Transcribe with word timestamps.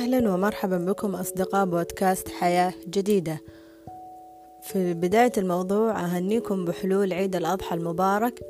أهلا 0.00 0.34
ومرحبا 0.34 0.78
بكم 0.78 1.14
أصدقاء 1.14 1.66
بودكاست 1.66 2.28
حياة 2.28 2.72
جديدة. 2.88 3.40
في 4.62 4.94
بداية 4.94 5.32
الموضوع 5.38 6.00
أهنيكم 6.00 6.64
بحلول 6.64 7.12
عيد 7.12 7.36
الأضحى 7.36 7.76
المبارك. 7.76 8.40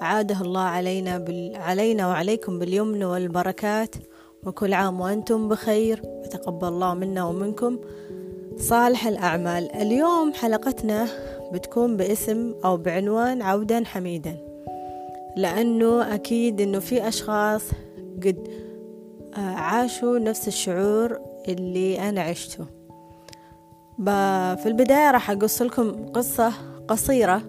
عاده 0.00 0.40
الله 0.40 0.60
علينا, 0.60 1.18
بال... 1.18 1.56
علينا 1.56 2.08
وعليكم 2.08 2.58
باليمن 2.58 3.04
والبركات. 3.04 3.94
وكل 4.46 4.74
عام 4.74 5.00
وأنتم 5.00 5.48
بخير. 5.48 6.02
وتقبل 6.04 6.68
الله 6.68 6.94
منا 6.94 7.24
ومنكم 7.24 7.78
صالح 8.56 9.06
الأعمال. 9.06 9.72
اليوم 9.72 10.32
حلقتنا 10.32 11.08
بتكون 11.52 11.96
باسم 11.96 12.54
أو 12.64 12.76
بعنوان 12.76 13.42
عودا 13.42 13.84
حميدا. 13.84 14.36
لأنه 15.36 16.14
أكيد 16.14 16.60
أنه 16.60 16.78
في 16.78 17.08
أشخاص 17.08 17.62
قد 18.22 18.65
عاشوا 19.38 20.18
نفس 20.18 20.48
الشعور 20.48 21.20
اللي 21.48 22.08
أنا 22.08 22.20
عشته. 22.20 22.64
في 24.56 24.66
البداية 24.66 25.10
راح 25.10 25.30
أقص 25.30 25.62
لكم 25.62 26.06
قصة 26.06 26.52
قصيرة 26.88 27.42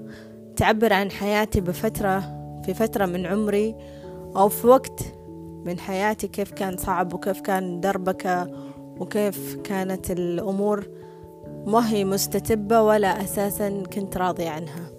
تعبر 0.55 0.93
عن 0.93 1.11
حياتي 1.11 1.61
بفترة 1.61 2.19
في 2.65 2.73
فترة 2.73 3.05
من 3.05 3.25
عمري 3.25 3.75
أو 4.35 4.49
في 4.49 4.67
وقت 4.67 5.01
من 5.65 5.79
حياتي 5.79 6.27
كيف 6.27 6.51
كان 6.51 6.77
صعب 6.77 7.13
وكيف 7.13 7.41
كان 7.41 7.79
دربكة 7.79 8.47
وكيف 8.99 9.55
كانت 9.63 10.11
الأمور. 10.11 10.87
ما 11.65 11.89
هي 11.89 12.05
مستتبة 12.05 12.81
ولا 12.81 13.23
أساسا 13.23 13.83
كنت 13.93 14.17
راضية 14.17 14.49
عنها. 14.49 14.91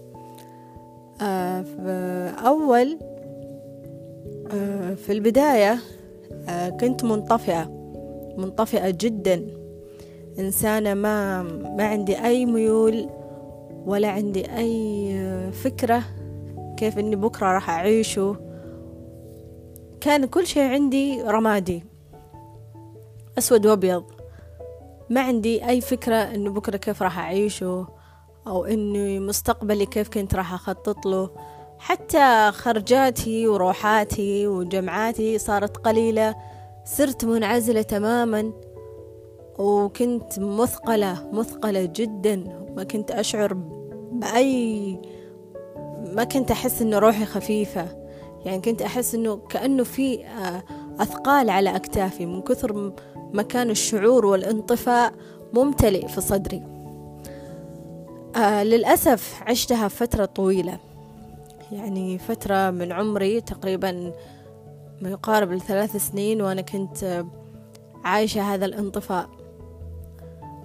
أول 2.47 2.99
في 4.97 5.13
البداية 5.13 5.79
كنت 6.81 7.05
منطفئة. 7.05 7.65
منطفئة 8.37 8.91
جدا. 8.91 9.47
إنسانة 10.39 10.95
ما 10.95 11.43
ما 11.77 11.85
عندي 11.85 12.25
أي 12.25 12.47
ميول 12.47 13.11
ولا 13.87 14.09
عندي 14.09 14.57
أي 14.57 15.53
فكرة 15.53 16.03
كيف 16.77 16.99
إني 16.99 17.17
بكرة 17.17 17.47
راح 17.47 17.71
أعيشه. 17.71 18.37
كان 20.01 20.25
كل 20.25 20.47
شيء 20.47 20.63
عندي 20.63 21.23
رمادي. 21.23 21.85
أسود 23.39 23.67
وأبيض. 23.67 24.05
ما 25.11 25.21
عندي 25.21 25.69
أي 25.69 25.81
فكرة 25.81 26.17
إنه 26.17 26.51
بكرة 26.51 26.77
كيف 26.77 27.03
راح 27.03 27.19
أعيشه 27.19 27.87
أو 28.47 28.65
إنه 28.65 29.27
مستقبلي 29.27 29.87
كيف 29.87 30.09
كنت 30.09 30.35
راح 30.35 30.55
أخطط 30.55 31.07
له. 31.07 31.31
حتى 31.79 32.51
خرجاتي 32.53 33.49
وروحاتي 33.49 34.47
وجمعاتي 34.47 35.39
صارت 35.39 35.77
قليلة. 35.77 36.35
صرت 36.85 37.25
منعزلة 37.25 37.83
تماما 37.83 38.53
وكنت 39.59 40.39
مثقلة 40.39 41.31
مثقلة 41.33 41.85
جدا. 41.85 42.37
ما 42.77 42.85
كنت 42.85 43.11
أشعر 43.11 43.53
بأي 44.13 44.99
ما 46.15 46.25
كنت 46.25 46.51
أحس 46.51 46.83
إنه 46.83 46.99
روحي 46.99 47.25
خفيفة. 47.25 47.89
يعني 48.45 48.61
كنت 48.61 48.83
أحس 48.83 49.15
إنه 49.15 49.37
كأنه 49.37 49.85
في 49.85 50.25
أثقال 51.01 51.51
على 51.51 51.77
أكتافي 51.77 52.27
من 52.27 52.43
كثر 52.43 52.93
ما 53.33 53.43
كان 53.43 53.71
الشعور 53.71 54.27
والانطفاء 54.27 55.13
ممتلئ 55.53 56.09
في 56.09 56.21
صدري. 56.21 56.63
آه 58.37 58.65
للأسف 58.65 59.43
عشتها 59.47 59.89
فترة 59.89 60.25
طويلة. 60.25 60.88
يعني 61.73 62.19
فترة 62.19 62.71
من 62.71 62.93
عمري 62.93 63.41
تقريبا 63.41 64.13
ما 65.03 65.11
يقارب 65.11 65.53
لثلاث 65.53 65.97
سنين 65.97 66.43
وأنا 66.43 66.61
كنت 66.61 67.25
عايشة 68.05 68.55
هذا 68.55 68.65
الانطفاء. 68.65 69.29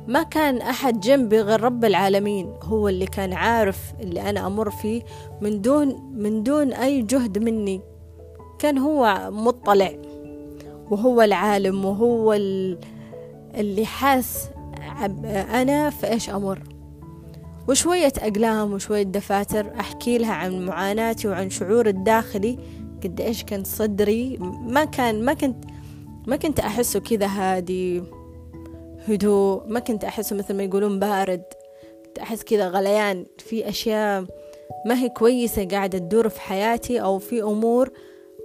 ما 0.08 0.24
كان 0.24 0.58
أحد 0.58 1.00
جنبي 1.00 1.42
غير 1.42 1.62
رب 1.62 1.86
العالمين 1.86 2.54
هو 2.64 2.90
اللي 2.90 3.06
كان 3.06 3.34
عارف 3.34 3.94
اللي 4.00 4.30
أنا 4.30 4.48
أمر 4.48 4.70
فيه 4.70 5.02
من 5.42 5.62
دون 5.62 6.12
من 6.16 6.44
دون 6.44 6.74
أي 6.74 7.02
جهد 7.02 7.38
مني. 7.38 7.82
كان 8.60 8.78
هو 8.78 9.30
مطلع 9.32 9.92
وهو 10.92 11.22
العالم 11.22 11.86
وهو 11.86 12.34
اللي 13.56 13.86
حاس 13.86 14.50
أنا 15.36 15.90
في 15.90 16.08
إيش 16.08 16.30
أمر. 16.30 16.60
وشوية 17.68 18.14
أقلام 18.20 18.74
وشوية 18.74 19.04
دفاتر 19.04 19.80
أحكي 19.80 20.18
لها 20.18 20.34
عن 20.34 20.66
معاناتي 20.66 21.28
وعن 21.28 21.50
شعور 21.50 21.88
الداخلي. 21.88 22.60
قد 23.04 23.22
إيش 23.22 23.44
كان 23.44 23.64
صدري؟ 23.64 24.38
ما 24.68 24.86
كان 24.86 25.26
ما 25.26 25.34
كنت 25.34 25.66
ما 26.28 26.36
كنت 26.36 26.60
أحسه 26.60 27.00
كذا 27.00 27.28
هادي 27.28 28.04
هدوء. 29.08 29.64
ما 29.68 29.80
كنت 29.80 30.04
أحسه 30.04 30.36
مثل 30.36 30.54
ما 30.54 30.64
يقولون 30.64 31.00
بارد. 31.00 31.44
كنت 32.06 32.20
أحس 32.20 32.44
كذا 32.44 32.68
غليان. 32.68 33.26
في 33.38 33.70
أشياء 33.70 34.26
ما 34.86 35.00
هي 35.00 35.10
كويسة 35.10 35.66
قاعدة 35.66 35.98
تدور 35.98 36.30
في 36.30 36.42
حياتي 36.42 37.02
أو 37.02 37.20
في 37.20 37.42
أمور 37.42 37.90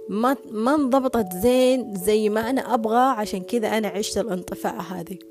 ما 0.09 0.35
ما 0.51 0.75
انضبطت 0.75 1.33
زين 1.33 1.95
زي 1.95 2.29
ما 2.29 2.49
أنا 2.49 2.73
أبغى. 2.73 2.97
عشان 2.97 3.41
كذا 3.41 3.67
أنا 3.77 3.87
عشت 3.87 4.17
الانطفاء 4.17 4.81
هذه. 4.81 5.28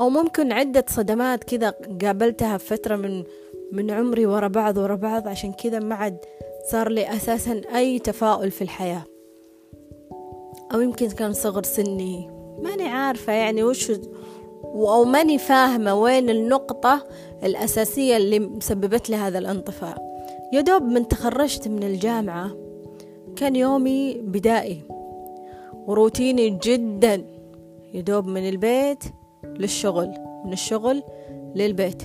أو 0.00 0.10
ممكن 0.10 0.52
عدة 0.52 0.84
صدمات 0.88 1.44
كذا 1.44 1.74
قابلتها 2.02 2.58
في 2.58 2.66
فترة 2.66 2.96
من 2.96 3.24
من 3.72 3.90
عمري 3.90 4.26
ورا 4.26 4.48
بعض 4.48 4.76
ورا 4.76 4.94
بعض. 4.94 5.28
عشان 5.28 5.52
كذا 5.52 5.78
ما 5.78 5.94
عاد 5.94 6.18
صار 6.70 6.88
لي 6.88 7.16
أساسا 7.16 7.60
أي 7.74 7.98
تفاؤل 7.98 8.50
في 8.50 8.62
الحياة. 8.62 9.04
أو 10.74 10.80
يمكن 10.80 11.08
كان 11.08 11.32
صغر 11.32 11.62
سني. 11.62 12.30
ماني 12.62 12.88
عارفة 12.88 13.32
يعني 13.32 13.62
وش 13.62 13.92
أو 14.64 15.04
ماني 15.04 15.38
فاهمة 15.38 15.94
وين 15.94 16.30
النقطة 16.30 17.06
الأساسية 17.44 18.16
اللي 18.16 18.38
مسببت 18.38 19.10
لي 19.10 19.16
هذا 19.16 19.38
الانطفاء. 19.38 20.12
يا 20.52 20.60
دوب 20.60 20.82
من 20.82 21.08
تخرجت 21.08 21.68
من 21.68 21.82
الجامعة 21.82 22.50
كان 23.36 23.56
يومي 23.56 24.14
بدائي 24.14 24.80
وروتيني 25.86 26.58
جدا. 26.62 27.24
يدوب 27.94 28.26
من 28.26 28.48
البيت 28.48 29.04
للشغل 29.58 30.14
من 30.44 30.52
الشغل 30.52 31.02
للبيت. 31.54 32.02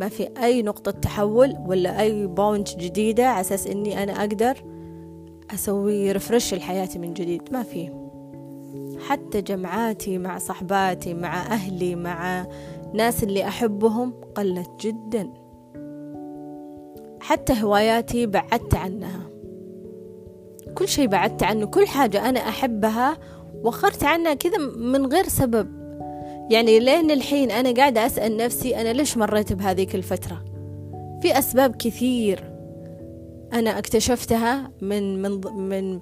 ما 0.00 0.08
في 0.08 0.28
أي 0.42 0.62
نقطة 0.62 0.90
تحول 0.90 1.56
ولا 1.66 2.00
أي 2.00 2.26
بونت 2.26 2.76
جديدة 2.76 3.26
على 3.26 3.40
أساس 3.40 3.66
إني 3.66 4.02
أنا 4.02 4.12
أقدر 4.12 4.56
أسوي 5.54 6.12
رفرش 6.12 6.54
لحياتي 6.54 6.98
من 6.98 7.14
جديد. 7.14 7.42
ما 7.52 7.62
في. 7.62 7.90
حتى 9.08 9.42
جمعاتي 9.42 10.18
مع 10.18 10.38
صحباتي 10.38 11.14
مع 11.14 11.42
أهلي 11.42 11.94
مع 11.94 12.46
ناس 12.94 13.22
اللي 13.22 13.48
أحبهم 13.48 14.14
قلت 14.34 14.70
جدا. 14.80 15.30
حتى 17.20 17.62
هواياتي 17.62 18.26
بعدت 18.26 18.74
عنها. 18.74 19.20
كل 20.74 20.88
شيء 20.88 21.06
بعدت 21.06 21.42
عنه 21.42 21.66
كل 21.66 21.86
حاجة 21.86 22.28
أنا 22.28 22.40
أحبها 22.40 23.18
وخرت 23.64 24.04
عنها 24.04 24.34
كذا 24.34 24.58
من 24.76 25.06
غير 25.06 25.24
سبب. 25.24 25.79
يعني 26.50 26.78
لين 26.78 27.10
الحين 27.10 27.50
أنا 27.50 27.74
قاعدة 27.74 28.06
أسأل 28.06 28.36
نفسي 28.36 28.76
أنا 28.76 28.92
ليش 28.92 29.16
مريت 29.16 29.52
بهذيك 29.52 29.94
الفترة؟ 29.94 30.44
في 31.22 31.38
أسباب 31.38 31.76
كثير 31.76 32.52
أنا 33.52 33.78
اكتشفتها 33.78 34.70
من 34.82 35.22
من 35.22 35.40
من 35.56 36.00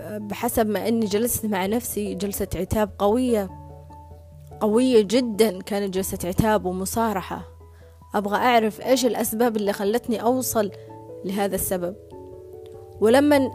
بحسب 0.00 0.66
ما 0.66 0.88
أني 0.88 1.06
جلست 1.06 1.46
مع 1.46 1.66
نفسي 1.66 2.14
جلسة 2.14 2.48
عتاب 2.56 2.90
قوية 2.98 3.50
قوية 4.60 5.00
جدا 5.00 5.62
كانت 5.62 5.94
جلسة 5.94 6.18
عتاب 6.24 6.64
ومصارحة. 6.66 7.42
أبغى 8.14 8.36
أعرف 8.36 8.80
إيش 8.80 9.06
الأسباب 9.06 9.56
اللي 9.56 9.72
خلتني 9.72 10.22
أوصل 10.22 10.70
لهذا 11.24 11.54
السبب. 11.54 11.96
ولما 13.00 13.50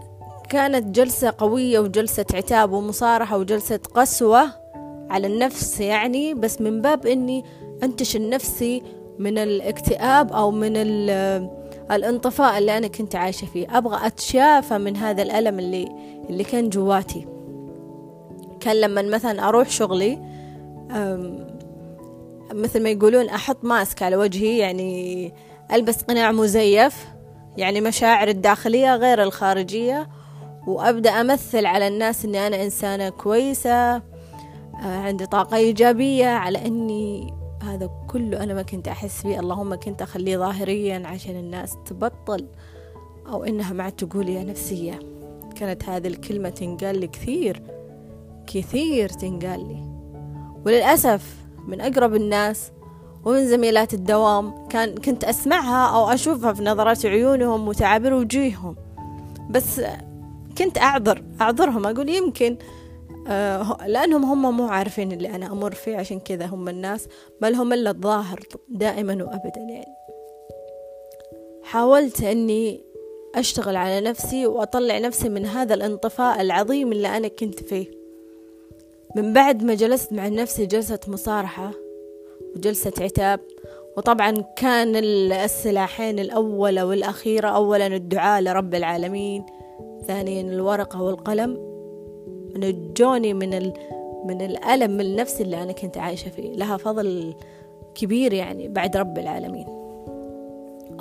كانت 0.50 0.96
جلسة 0.96 1.34
قوية 1.38 1.80
وجلسة 1.80 2.26
عتاب 2.34 2.72
ومصارحة 2.72 3.38
وجلسة 3.38 3.80
قسوة 3.94 4.65
على 5.10 5.28
النفس 5.28 5.80
يعني 5.80 6.34
بس 6.34 6.62
من 6.62 6.82
باب 6.82 7.06
إني 7.06 7.44
انتشل 7.84 8.30
نفسي 8.30 8.84
من 9.20 9.38
الاكتئاب 9.38 10.34
أو 10.34 10.52
من 10.52 10.78
الانطفاء 11.92 12.58
اللي 12.58 12.78
أنا 12.78 12.88
كنت 12.88 13.16
عايشة 13.16 13.46
فيه. 13.46 13.78
أبغى 13.78 14.08
أتشافى 14.08 14.78
من 14.78 14.98
هذا 14.98 15.22
الألم 15.22 15.60
اللي 15.60 15.88
اللي 16.30 16.44
كان 16.44 16.70
جواتي. 16.70 17.28
كان 18.60 18.76
لما 18.82 19.02
مثلا 19.02 19.48
أروح 19.48 19.70
شغلي 19.70 20.20
مثل 22.54 22.84
ما 22.84 22.90
يقولون 22.90 23.30
أحط 23.30 23.58
ماسك 23.64 24.04
على 24.04 24.16
وجهي 24.16 24.58
يعني 24.58 25.34
ألبس 25.74 26.02
قناع 26.02 26.32
مزيف 26.32 27.06
يعني 27.58 27.82
مشاعر 27.82 28.28
الداخلية 28.28 28.96
غير 28.96 29.24
الخارجية 29.24 30.10
وأبدأ 30.68 31.10
أمثل 31.10 31.66
على 31.66 31.88
الناس 31.88 32.26
أني 32.26 32.48
أنا 32.48 32.64
إنسانة 32.64 33.10
كويسة. 33.10 34.02
عندي 34.80 35.26
طاقة 35.26 35.58
إيجابية 35.58 36.28
على 36.28 36.66
أني 36.66 37.34
هذا 37.64 37.90
كله 38.08 38.44
أنا 38.44 38.54
ما 38.54 38.62
كنت 38.62 38.88
أحس 38.88 39.22
فيه. 39.22 39.40
اللهم 39.40 39.76
كنت 39.76 40.02
أخليه 40.02 40.38
ظاهريا 40.38 41.08
عشان 41.08 41.36
الناس 41.36 41.78
تبطل 41.86 42.46
أو 43.28 43.44
إنها 43.44 43.74
ما 43.74 43.90
تقول 43.90 44.30
يا 44.30 44.44
نفسية. 44.44 45.00
كانت 45.56 45.90
هذه 45.90 46.08
الكلمة 46.08 46.50
تنقال 46.50 47.00
لي 47.00 47.08
كثير 47.08 47.62
كثير 48.48 49.10
تنقال 49.10 49.68
لي. 49.68 49.84
وللأسف 50.66 51.36
من 51.68 51.82
أقرب 51.82 52.16
الناس 52.16 52.72
ومن 53.26 53.48
زميلات 53.48 53.94
الدوام 53.94 54.68
كان 54.68 54.96
كنت 54.96 55.24
أسمعها 55.24 55.96
أو 55.96 56.10
أشوفها 56.10 56.54
في 56.54 56.64
نظرات 56.64 57.06
عيونهم 57.06 57.68
وتعابير 57.68 58.14
وجوههم. 58.14 58.76
بس 59.50 59.82
كنت 60.58 60.78
أعذر 60.78 61.24
أعذرهم 61.42 61.86
أقول 61.86 62.10
يمكن 62.10 62.52
آه 62.54 62.85
لأنهم 63.88 64.26
هم 64.26 64.58
مو 64.58 64.68
عارفين 64.68 65.12
اللي 65.12 65.30
أنا 65.30 65.46
أمر 65.46 65.74
فيه 65.74 65.98
عشان 65.98 66.20
كذا 66.20 66.46
هم 66.46 66.70
الناس 66.70 67.08
ما 67.42 67.50
لهم 67.50 67.74
إلا 67.74 67.90
الظاهر 67.90 68.40
دائما 68.70 69.14
وأبدا 69.14 69.62
يعني. 69.62 69.96
حاولت 71.64 72.24
أني 72.24 72.84
أشتغل 73.36 73.76
على 73.76 74.02
نفسي 74.02 74.48
وأطلع 74.48 75.00
نفسي 75.00 75.30
من 75.30 75.46
هذا 75.46 75.74
الانطفاء 75.74 76.42
العظيم 76.42 76.92
اللي 76.92 77.08
أنا 77.08 77.28
كنت 77.28 77.60
فيه. 77.64 77.92
من 79.16 79.34
بعد 79.34 79.64
ما 79.64 79.74
جلست 79.74 80.14
مع 80.14 80.28
نفسي 80.28 80.66
جلسة 80.66 81.00
مصارحة 81.08 81.72
وجلسة 82.56 82.94
عتاب 83.02 83.40
وطبعا 83.98 84.32
كان 84.58 84.96
السلاحين 84.96 86.20
الأولى 86.20 86.84
والأخيرة 86.84 87.48
أولا 87.48 87.88
الدعاء 87.88 88.42
لرب 88.42 88.76
العالمين 88.76 89.46
ثانيا 90.08 90.42
الورقة 90.42 91.02
والقلم 91.02 91.65
نجوني 92.58 93.34
من 93.34 93.54
ال... 93.54 93.74
من 94.26 94.42
الألم 94.42 95.02
النفسي 95.02 95.44
اللي 95.44 95.64
أنا 95.64 95.72
كنت 95.72 95.98
عايشة 95.98 96.30
فيه. 96.30 96.54
لها 96.54 96.78
فضل 96.78 97.34
كبير 97.96 98.34
يعني 98.34 98.68
بعد 98.68 98.98
رب 98.98 99.18
العالمين. 99.18 99.68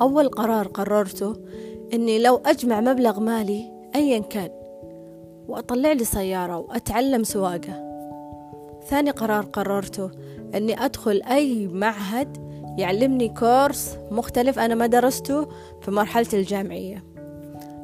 أول 0.00 0.28
قرار 0.28 0.68
قررته 0.68 1.36
إني 1.94 2.18
لو 2.18 2.40
أجمع 2.46 2.80
مبلغ 2.80 3.20
مالي 3.20 3.72
أيا 3.94 4.18
كان 4.18 4.50
وأطلع 5.48 5.92
لي 5.92 6.04
سيارة 6.04 6.58
وأتعلم 6.58 7.24
سواقة. 7.24 7.84
ثاني 8.88 9.10
قرار 9.10 9.44
قررته 9.44 10.10
أني 10.54 10.84
أدخل 10.84 11.22
أي 11.22 11.66
معهد 11.66 12.44
يعلمني 12.78 13.28
كورس 13.28 13.98
مختلف 14.10 14.58
أنا 14.58 14.74
ما 14.74 14.86
درسته 14.86 15.46
في 15.80 15.90
مرحلة 15.90 16.26
الجامعية. 16.32 17.04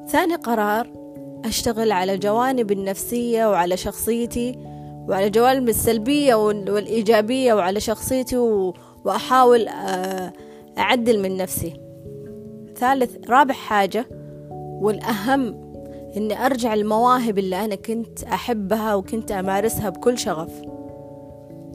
ثاني 0.09 0.35
قرار 0.35 1.00
أشتغل 1.45 1.93
على 1.93 2.19
جوانب 2.19 2.73
النفسية 2.73 3.51
وعلى 3.51 3.77
شخصيتي 3.77 4.59
وعلى 5.09 5.31
جوانب 5.31 5.69
السلبية 5.69 6.35
والإيجابية 6.35 7.55
وعلى 7.55 7.81
شخصيتي 7.81 8.37
وأحاول 9.05 9.69
آه، 9.69 10.33
أعدل 10.79 11.23
من 11.23 11.37
نفسي. 11.37 11.81
ثالث 12.77 13.31
رابع 13.31 13.55
حاجة 13.55 14.07
والأهم 14.81 15.71
إني 16.17 16.47
أرجع 16.47 16.75
المواهب 16.75 17.39
اللي 17.39 17.65
أنا 17.65 17.75
كنت 17.75 18.25
أحبها 18.25 18.95
وكنت 18.95 19.33
أمارسها 19.33 19.89
بكل 19.89 20.19
شغف. 20.19 20.63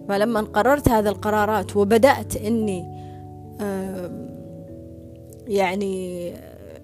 فلما 0.09 0.41
قررت 0.41 0.89
هذه 0.89 1.07
القرارات 1.07 1.77
وبدأت 1.77 2.35
إني 2.35 2.95
يعني 5.47 6.33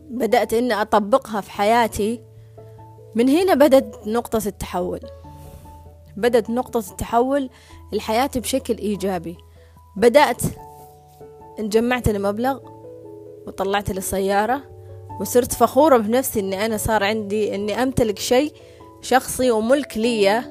بدأت 0.09 0.53
إني 0.53 0.73
أطبقها 0.73 1.41
في 1.41 1.51
حياتي 1.51 2.21
من 3.15 3.29
هنا 3.29 3.53
بدأت 3.53 4.07
نقطة 4.07 4.41
التحول. 4.47 4.99
بدأت 6.17 6.49
نقطة 6.49 6.83
التحول 6.91 7.49
لحياتي 7.93 8.39
بشكل 8.39 8.77
إيجابي. 8.77 9.37
بدأت 9.95 10.41
جمعت 11.59 12.09
المبلغ 12.09 12.59
وطلعت 13.47 13.91
لي 13.91 14.01
سيارة 14.01 14.61
وصرت 15.21 15.53
فخورة 15.53 15.97
بنفسي 15.97 16.39
إني 16.39 16.65
أنا 16.65 16.77
صار 16.77 17.03
عندي 17.03 17.55
إني 17.55 17.83
أمتلك 17.83 18.19
شيء 18.19 18.53
شخصي 19.01 19.51
وملك 19.51 19.97
لي 19.97 20.43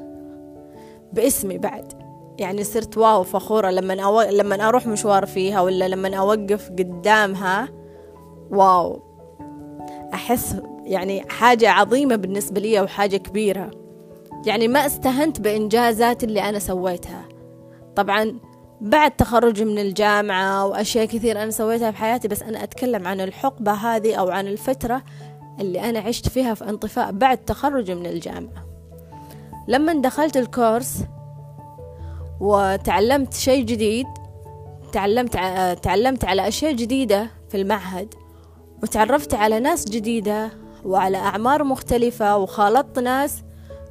باسمي 1.13 1.59
بعد. 1.59 1.93
يعني 2.39 2.65
صرت 2.65 2.99
واو 2.99 3.23
فخورة 3.23 3.71
لما 3.71 4.03
أو... 4.03 4.21
لما 4.21 4.69
أروح 4.69 4.87
مشوار 4.87 5.27
فيها 5.27 5.61
ولا 5.61 5.89
لما 5.89 6.17
أوقف 6.17 6.71
قدامها 6.71 7.69
واو. 8.51 9.03
أحس 10.15 10.57
يعني 10.91 11.25
حاجة 11.29 11.71
عظيمة 11.71 12.17
بالنسبة 12.17 12.61
لي 12.61 12.81
وحاجة 12.81 13.17
كبيرة. 13.17 13.71
يعني 14.47 14.69
ما 14.69 14.87
استهنت 14.87 15.41
بإنجازات 15.41 16.25
اللي 16.25 16.49
أنا 16.49 16.59
سويتها. 16.59 17.29
طبعا 17.97 18.39
بعد 18.81 19.11
تخرجي 19.11 19.65
من 19.65 19.79
الجامعة 19.79 20.67
وأشياء 20.67 21.05
كثير 21.05 21.43
أنا 21.43 21.51
سويتها 21.51 21.91
في 21.91 21.97
حياتي 21.97 22.29
بس 22.29 22.43
أنا 22.43 22.65
أتكلم 22.65 23.07
عن 23.07 23.21
الحقبة 23.21 23.73
هذه 23.73 24.15
أو 24.15 24.31
عن 24.31 24.47
الفترة 24.47 25.03
اللي 25.61 25.91
أنا 25.91 25.99
عشت 25.99 26.29
فيها 26.29 26.55
في 26.55 26.69
انطفاء 26.69 27.13
بعد 27.13 27.39
تخرجي 27.39 27.95
من 27.95 28.07
الجامعة. 28.07 28.67
لما 29.69 29.93
دخلت 29.93 30.37
الكورس 30.37 31.05
وتعلمت 32.41 33.35
شيء 33.35 33.65
جديد 33.65 34.07
تعلمت 34.93 35.33
تعلمت 35.83 36.25
على 36.25 36.49
أشياء 36.49 36.73
جديدة 36.73 37.31
في 37.49 37.57
المعهد 37.61 38.15
وتعرفت 38.83 39.35
على 39.35 39.61
ناس 39.61 39.85
جديدة 39.85 40.51
وعلى 40.85 41.17
أعمار 41.17 41.65
مختلفة 41.65 42.37
وخالطت 42.37 42.99
ناس. 42.99 43.43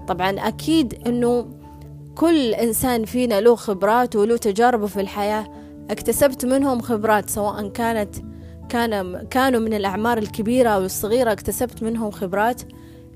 طبعا 0.07 0.47
أكيد 0.47 1.07
أنه 1.07 1.47
كل 2.15 2.53
إنسان 2.53 3.05
فينا 3.05 3.41
له 3.41 3.55
خبرات 3.55 4.15
وله 4.15 4.37
تجاربه 4.37 4.87
في 4.87 5.01
الحياة. 5.01 5.47
اكتسبت 5.89 6.45
منهم 6.45 6.81
خبرات 6.81 7.29
سواء 7.29 7.67
كانت 7.67 8.15
كان 8.69 9.27
كانوا 9.27 9.59
من 9.59 9.73
الأعمار 9.73 10.17
الكبيرة 10.17 10.69
أو 10.69 10.81
الصغيرة 10.81 11.31
اكتسبت 11.31 11.83
منهم 11.83 12.11
خبرات 12.11 12.61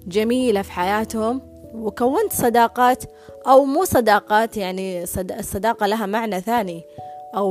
جميلة 0.08 0.62
في 0.62 0.72
حياتهم. 0.72 1.42
وكونت 1.74 2.34
صداقات 2.34 3.04
أو 3.48 3.66
مو 3.66 3.84
صداقات 3.84 4.58
يعني 4.58 5.04
الصداقة 5.40 5.88
لها 5.88 6.06
معنى 6.06 6.42
ثاني 6.42 6.84
أو 7.36 7.50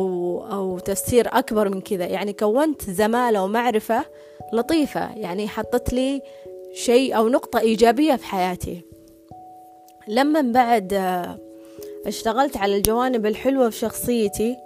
أو 0.52 0.78
تفسير 0.78 1.28
أكبر 1.32 1.68
من 1.68 1.80
كذا. 1.80 2.06
يعني 2.06 2.32
كونت 2.32 2.90
زمالة 2.90 3.42
ومعرفة 3.42 4.04
لطيفة 4.52 5.14
يعني 5.14 5.48
حطت 5.48 5.92
لي 5.92 6.22
شيء 6.72 7.16
أو 7.16 7.28
نقطة 7.28 7.58
إيجابية 7.58 8.16
في 8.16 8.26
حياتي. 8.26 8.82
لما 10.08 10.40
بعد 10.40 10.92
اشتغلت 12.06 12.56
على 12.56 12.76
الجوانب 12.76 13.26
الحلوة 13.26 13.70
في 13.70 13.78
شخصيتي 13.78 14.56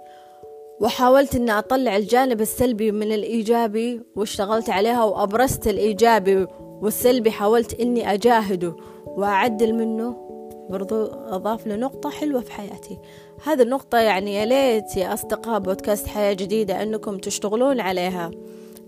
وحاولت 0.81 1.35
أن 1.35 1.49
أطلع 1.49 1.97
الجانب 1.97 2.41
السلبي 2.41 2.91
من 2.91 3.11
الإيجابي 3.11 4.01
واشتغلت 4.15 4.69
عليها 4.69 5.03
وأبرزت 5.03 5.67
الإيجابي 5.67 6.47
والسلبي 6.59 7.31
حاولت 7.31 7.79
أني 7.79 8.13
أجاهده 8.13 8.75
وأعدل 9.05 9.73
منه 9.73 10.27
برضو 10.69 11.05
أضاف 11.05 11.67
لنقطة 11.67 12.09
حلوة 12.09 12.41
في 12.41 12.51
حياتي. 12.51 12.97
هذه 13.43 13.61
النقطة 13.61 13.97
يعني 13.97 14.35
يا 14.35 14.45
ليت 14.45 14.97
يا 14.97 15.13
أصدقاء 15.13 15.59
بودكاست 15.59 16.07
حياة 16.07 16.33
جديدة 16.33 16.83
أنكم 16.83 17.17
تشتغلون 17.17 17.79
عليها. 17.79 18.31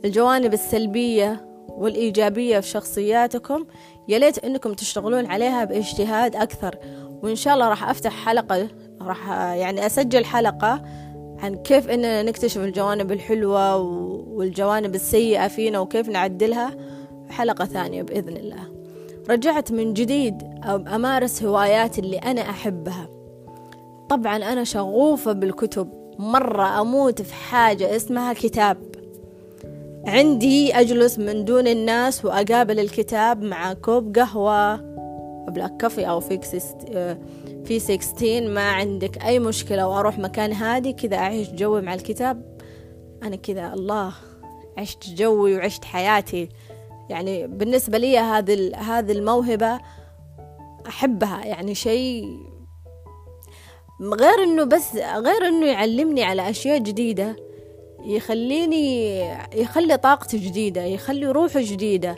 الجوانب 0.06 0.54
السلبية 0.54 1.46
والإيجابية 1.68 2.60
في 2.60 2.68
شخصياتكم. 2.68 3.66
يا 4.08 4.20
ليت 4.20 4.38
أنكم 4.38 4.74
تشتغلون 4.74 5.26
عليها 5.26 5.64
باجتهاد 5.64 6.36
أكثر. 6.36 6.78
وإن 7.24 7.36
شاء 7.36 7.54
الله 7.54 7.70
راح 7.70 7.90
أفتح 7.90 8.26
حلقة 8.26 8.68
راح 9.02 9.30
يعني 9.32 9.86
أسجل 9.86 10.26
حلقة 10.26 10.82
عن 11.40 11.56
كيف 11.56 11.90
إننا 11.90 12.24
نكتشف 12.24 12.58
الجوانب 12.62 13.12
الحلوة 13.12 13.78
والجوانب 14.28 14.96
السيئة 14.96 15.48
فينا 15.48 15.80
وكيف 15.80 16.10
نعدلها 16.10 16.78
حلقة 17.30 17.66
ثانية 17.66 18.04
بإذن 18.04 18.38
الله. 18.38 18.80
رجعت 19.30 19.72
من 19.72 19.94
جديد 19.94 20.44
أمارس 20.66 21.44
هواياتي 21.44 22.02
اللي 22.02 22.18
أنا 22.18 22.42
أحبها. 22.42 23.10
طبعا 24.10 24.38
أنا 24.38 24.64
شغوفة 24.64 25.32
بالكتب. 25.32 25.90
مرة 26.20 26.82
أموت 26.82 27.22
في 27.22 27.34
حاجة 27.34 27.96
اسمها 27.96 28.34
كتاب. 28.34 28.89
عندي 30.08 30.74
أجلس 30.74 31.20
من 31.20 31.46
دون 31.46 31.68
الناس 31.68 32.26
وأقابل 32.26 32.80
الكتاب 32.80 33.44
مع 33.44 33.74
كوب 33.74 34.18
قهوة. 34.18 34.76
black 35.50 35.78
coffee 35.78 36.10
أو 36.10 36.20
V60 36.20 38.48
ما 38.48 38.70
عندك 38.70 39.26
أي 39.26 39.40
مشكلة 39.40 39.88
وأروح 39.88 40.20
مكان 40.20 40.54
هادي 40.54 40.94
كذا 40.94 41.18
أعيش 41.18 41.50
جوي 41.50 41.82
مع 41.82 41.94
الكتاب. 41.94 42.60
أنا 43.24 43.36
كذا 43.36 43.74
الله 43.74 44.14
عشت 44.78 45.10
جوي 45.10 45.56
وعشت 45.56 45.86
حياتي. 45.86 46.50
يعني 47.10 47.48
بالنسبة 47.48 47.98
لي 47.98 48.18
هذه 48.18 48.76
هذه 48.76 49.12
الموهبة 49.12 49.80
أحبها. 50.88 51.46
يعني 51.46 51.76
شيء 51.76 52.26
غير 54.02 54.44
إنه 54.44 54.64
بس 54.64 54.96
غير 54.96 55.48
إنه 55.48 55.66
يعلمني 55.66 56.24
على 56.24 56.50
أشياء 56.50 56.78
جديدة. 56.78 57.49
يخليني 58.04 59.20
يخلي 59.56 59.98
طاقتي 59.98 60.38
جديدة 60.38 60.84
يخلي 60.84 61.26
روحي 61.26 61.64
جديدة. 61.64 62.16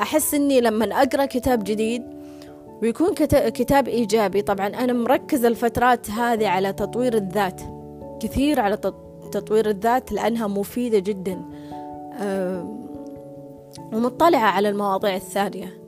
أحس 0.00 0.34
إني 0.34 0.60
لما 0.60 1.02
أقرأ 1.02 1.26
كتاب 1.26 1.64
جديد 1.64 2.02
ويكون 2.82 3.14
كتاب 3.30 3.88
إيجابي 3.88 4.42
طبعا 4.42 4.66
أنا 4.66 4.92
مركزة 4.92 5.48
الفترات 5.48 6.10
هذه 6.10 6.48
على 6.48 6.72
تطوير 6.72 7.14
الذات 7.14 7.60
كثير 8.20 8.60
على 8.60 8.76
تطوير 9.32 9.68
الذات 9.68 10.12
لأنها 10.12 10.46
مفيدة 10.46 10.98
جدا. 10.98 11.42
ومطلعة 13.92 14.50
على 14.50 14.68
المواضيع 14.68 15.16
الثانية. 15.16 15.78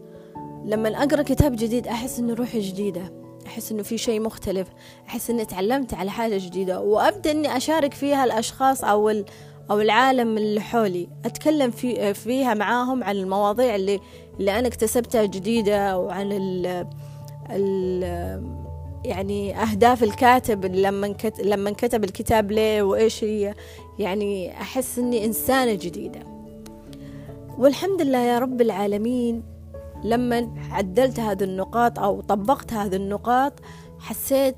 لما 0.65 0.89
أقرأ 0.89 1.23
كتاب 1.23 1.57
جديد 1.57 1.87
أحس 1.87 2.19
إن 2.19 2.31
روحي 2.31 2.61
جديدة. 2.61 3.20
أحس 3.51 3.73
إنه 3.73 3.83
في 3.83 3.99
شيء 3.99 4.21
مختلف. 4.21 4.69
أحس 5.09 5.31
إني 5.31 5.45
تعلمت 5.45 5.95
على 5.95 6.11
حاجة 6.11 6.39
جديدة 6.39 6.81
وأبدأ 6.81 7.31
إني 7.31 7.57
أشارك 7.57 7.95
فيها 7.95 8.25
الأشخاص 8.25 8.85
أو 8.85 9.11
أو 9.71 9.81
العالم 9.81 10.39
اللي 10.39 10.61
حولي. 10.61 11.09
أتكلم 11.25 11.71
في 11.71 12.15
فيها 12.15 12.55
معاهم 12.55 13.05
عن 13.05 13.17
المواضيع 13.17 13.75
اللي 13.75 14.01
اللي 14.41 14.59
أنا 14.59 14.69
اكتسبتها 14.69 15.25
جديدة 15.25 15.99
وعن 15.99 16.33
ال 16.33 16.87
ال 17.51 18.61
يعني 19.05 19.57
أهداف 19.63 20.03
الكاتب 20.03 20.65
لما 20.65 21.15
لما 21.43 21.71
كتب 21.71 22.05
الكتاب 22.05 22.53
ليه 22.53 22.83
وإيش 22.83 23.25
هي. 23.25 23.55
يعني 23.99 24.53
أحس 24.61 24.99
إني 24.99 25.25
إنسانة 25.25 25.75
جديدة. 25.75 26.21
والحمد 27.59 28.03
لله 28.03 28.19
يا 28.19 28.39
رب 28.39 28.61
العالمين 28.61 29.50
لما 30.05 30.55
عدلت 30.71 31.21
هذه 31.21 31.45
النقاط 31.45 31.99
أو 31.99 32.21
طبقت 32.21 32.73
هذه 32.73 32.97
النقاط 32.97 33.53
حسيت 33.99 34.57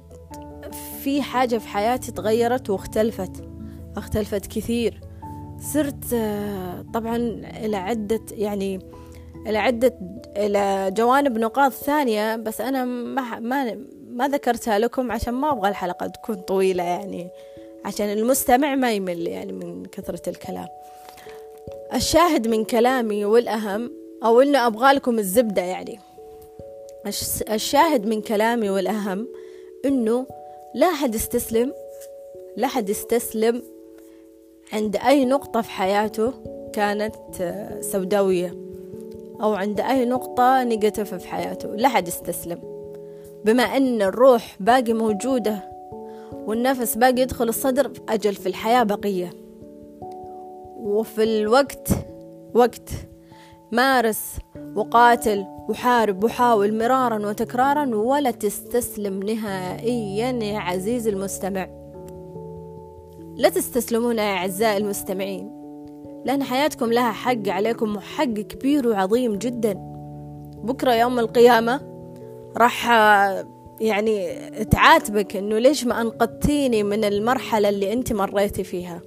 في 1.02 1.22
حاجة 1.22 1.58
في 1.58 1.68
حياتي 1.68 2.12
تغيرت 2.12 2.70
واختلفت 2.70 3.44
اختلفت 3.96 4.46
كثير. 4.46 5.00
صرت 5.60 6.04
طبعا 6.94 7.16
إلى 7.64 7.76
عدة 7.76 8.20
يعني 8.30 8.80
إلى 9.46 9.58
عدة 9.58 9.98
إلى 10.36 10.90
جوانب 10.96 11.38
نقاط 11.38 11.72
ثانية 11.72 12.36
بس 12.36 12.60
أنا 12.60 12.84
ما 12.84 13.38
ما 13.38 13.78
ما 14.10 14.28
ذكرتها 14.28 14.78
لكم 14.78 15.12
عشان 15.12 15.34
ما 15.34 15.52
أبغى 15.52 15.68
الحلقة 15.68 16.06
تكون 16.06 16.34
طويلة 16.34 16.82
يعني 16.84 17.28
عشان 17.84 18.06
المستمع 18.12 18.74
ما 18.74 18.92
يمل 18.92 19.26
يعني 19.26 19.52
من 19.52 19.84
كثرة 19.84 20.28
الكلام. 20.28 20.68
الشاهد 21.94 22.48
من 22.48 22.64
كلامي 22.64 23.24
والأهم 23.24 24.01
أو 24.24 24.40
إنه 24.40 24.66
أبغى 24.66 24.92
لكم 24.92 25.18
الزبدة 25.18 25.62
يعني. 25.62 25.98
الشاهد 27.50 28.06
من 28.06 28.20
كلامي 28.20 28.70
والأهم 28.70 29.28
إنه 29.84 30.26
لا 30.74 30.86
أحد 30.86 31.14
يستسلم 31.14 31.72
لا 32.56 32.66
أحد 32.66 32.88
يستسلم 32.88 33.62
عند 34.72 34.96
أي 34.96 35.24
نقطة 35.24 35.60
في 35.60 35.70
حياته 35.70 36.32
كانت 36.72 37.14
سوداوية 37.80 38.56
أو 39.42 39.54
عند 39.54 39.80
أي 39.80 40.04
نقطة 40.04 40.64
نيجاتيف 40.64 41.14
في 41.14 41.28
حياته. 41.28 41.68
لا 41.68 41.88
أحد 41.88 42.08
يستسلم. 42.08 42.58
بما 43.44 43.62
أن 43.62 44.02
الروح 44.02 44.56
باقي 44.60 44.92
موجودة 44.92 45.58
والنفس 46.32 46.94
باقي 46.96 47.20
يدخل 47.20 47.48
الصدر 47.48 47.92
أجل 48.08 48.34
في 48.34 48.46
الحياة 48.46 48.82
بقية. 48.82 49.30
وفي 50.76 51.22
الوقت 51.22 51.88
وقت 52.54 52.90
مارس 53.72 54.36
وقاتل 54.76 55.46
وحارب 55.68 56.24
وحاول 56.24 56.78
مرارا 56.78 57.28
وتكرارا 57.28 57.94
ولا 57.96 58.30
تستسلم 58.30 59.22
نهائيا 59.22 60.30
يا 60.30 60.58
عزيزي 60.58 61.10
المستمع. 61.10 61.68
لا 63.36 63.48
تستسلمون 63.48 64.18
يا 64.18 64.36
أعزائي 64.36 64.76
المستمعين. 64.76 65.50
لأن 66.24 66.42
حياتكم 66.42 66.92
لها 66.92 67.12
حق 67.12 67.48
عليكم 67.48 67.96
وحق 67.96 68.24
كبير 68.24 68.88
وعظيم 68.88 69.38
جدا. 69.38 69.72
بكرة 70.64 70.94
يوم 70.94 71.18
القيامة 71.18 71.80
راح 72.56 72.90
يعني 73.80 74.38
تعاتبك 74.64 75.36
إنه 75.36 75.58
ليش 75.58 75.84
ما 75.84 76.00
أنقذتيني 76.00 76.82
من 76.82 77.04
المرحلة 77.04 77.68
اللي 77.68 77.92
أنت 77.92 78.12
مريتي 78.12 78.64
فيها؟ 78.64 79.00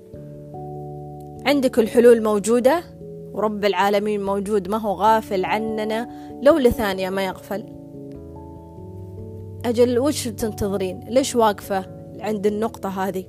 عندك 1.46 1.80
الحلول 1.80 2.24
موجودة؟ 2.24 2.95
ورب 3.36 3.66
العالمين 3.66 4.24
موجود 4.24 4.68
ما 4.68 4.78
هو 4.78 4.94
غافل 4.94 5.46
عننا 5.46 6.10
لو 6.42 6.58
لثانية 6.58 7.10
ما 7.10 7.26
يغفل. 7.26 7.66
أجل 9.66 10.00
وش 10.00 10.28
تنتظرين 10.28 11.00
ليش 11.10 11.36
واقفة 11.36 11.86
عند 12.20 12.48
النقطة 12.48 12.90
هذه؟ 12.90 13.26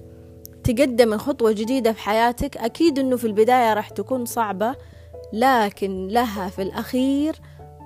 تقدم 0.64 1.18
خطوة 1.18 1.52
جديدة 1.52 1.92
في 1.92 2.00
حياتك 2.00 2.56
أكيد 2.56 2.98
أنه 2.98 3.16
في 3.16 3.26
البداية 3.26 3.74
راح 3.74 3.88
تكون 3.88 4.24
صعبة 4.24 4.74
لكن 5.32 6.08
لها 6.08 6.48
في 6.48 6.62
الأخير 6.62 7.36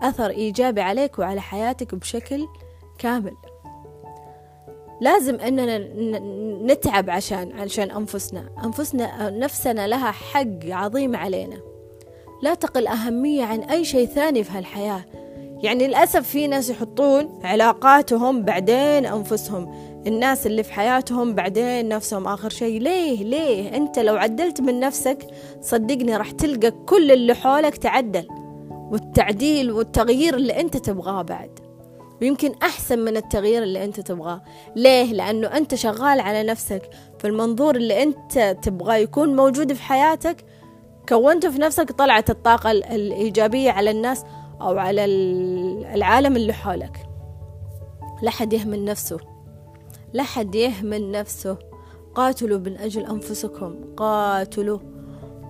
أثر 0.02 0.30
إيجابي 0.30 0.80
عليك 0.80 1.18
وعلى 1.18 1.40
حياتك 1.40 1.94
بشكل 1.94 2.46
كامل. 2.98 3.34
لازم 5.00 5.34
أننا 5.34 5.78
نتعب 6.72 7.10
عشان 7.10 7.52
عشان 7.52 7.90
أنفسنا. 7.90 8.50
أنفسنا 8.64 9.30
نفسنا 9.30 9.86
لها 9.86 10.10
حق 10.10 10.64
عظيم 10.64 11.16
علينا. 11.16 11.69
لا 12.42 12.54
تقل 12.54 12.86
أهمية 12.86 13.44
عن 13.44 13.60
أي 13.60 13.84
شيء 13.84 14.06
ثاني 14.06 14.44
في 14.44 14.50
هالحياة. 14.52 15.04
يعني 15.62 15.86
للأسف 15.86 16.28
في 16.28 16.46
ناس 16.46 16.70
يحطون 16.70 17.40
علاقاتهم 17.44 18.42
بعدين 18.42 19.06
أنفسهم. 19.06 19.74
الناس 20.06 20.46
اللي 20.46 20.62
في 20.62 20.72
حياتهم 20.72 21.34
بعدين 21.34 21.88
نفسهم. 21.88 22.26
آخر 22.26 22.50
شيء 22.50 22.80
ليه؟ 22.80 23.24
ليه؟ 23.24 23.76
أنت 23.76 23.98
لو 23.98 24.16
عدلت 24.16 24.60
من 24.60 24.80
نفسك 24.80 25.26
صدقني 25.60 26.16
راح 26.16 26.30
تلقى 26.30 26.70
كل 26.70 27.12
اللي 27.12 27.34
حولك 27.34 27.76
تعدل. 27.76 28.26
والتعديل 28.70 29.70
والتغيير 29.70 30.34
اللي 30.34 30.60
أنت 30.60 30.76
تبغاه 30.76 31.22
بعد. 31.22 31.58
ويمكن 32.22 32.52
أحسن 32.62 32.98
من 32.98 33.16
التغيير 33.16 33.62
اللي 33.62 33.84
أنت 33.84 34.00
تبغاه. 34.00 34.42
ليه؟ 34.76 35.12
لأنه 35.12 35.46
أنت 35.46 35.74
شغال 35.74 36.20
على 36.20 36.42
نفسك. 36.42 36.90
فالمنظور 37.18 37.76
اللي 37.76 38.02
أنت 38.02 38.56
تبغاه 38.62 38.96
يكون 38.96 39.36
موجود 39.36 39.72
في 39.72 39.82
حياتك 39.82 40.44
كونته 41.08 41.50
في 41.50 41.58
نفسك 41.58 41.92
طلعت 41.92 42.30
الطاقة 42.30 42.70
الإيجابية 42.70 43.70
على 43.70 43.90
الناس 43.90 44.24
أو 44.60 44.78
على 44.78 45.04
العالم 45.94 46.36
اللي 46.36 46.52
حولك. 46.52 47.06
لا 48.22 48.30
حد 48.30 48.52
يهمل 48.52 48.84
نفسه. 48.84 49.18
لا 50.12 50.22
حد 50.22 50.54
يهمل 50.54 51.10
نفسه. 51.10 51.56
قاتلوا 52.14 52.58
من 52.58 52.76
أجل 52.76 53.06
أنفسكم. 53.06 53.74
قاتلوا. 53.96 54.78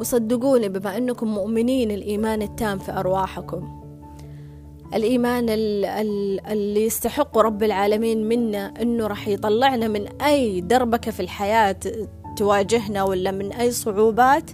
وصدقوني 0.01 0.69
بما 0.69 0.97
أنكم 0.97 1.35
مؤمنين 1.35 1.91
الإيمان 1.91 2.43
التام 2.43 2.79
في 2.79 2.93
أرواحكم. 2.93 3.81
الإيمان 4.95 5.47
اللي 5.49 6.85
يستحق 6.85 7.39
رب 7.39 7.63
العالمين 7.63 8.29
منا 8.29 8.75
أنه 8.83 9.07
راح 9.07 9.29
يطلعنا 9.29 9.89
من 9.89 10.23
أي 10.23 10.61
دربكة 10.61 11.11
في 11.11 11.21
الحياة 11.21 11.77
تواجهنا 12.37 13.03
ولا 13.03 13.31
من 13.31 13.53
أي 13.53 13.71
صعوبات. 13.71 14.51